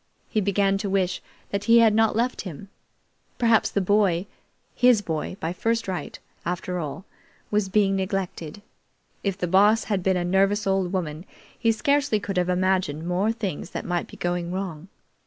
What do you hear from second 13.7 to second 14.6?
that might be going